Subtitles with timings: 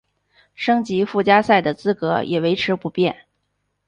[0.55, 3.27] 升级附加赛的资格也维持不变。